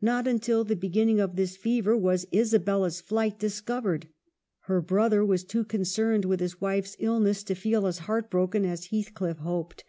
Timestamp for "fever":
1.56-1.96